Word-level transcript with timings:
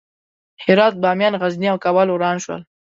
هرات، 0.63 0.93
بامیان، 1.01 1.33
غزني 1.41 1.67
او 1.71 1.77
کابل 1.83 2.07
وران 2.11 2.37
شول. 2.43 2.61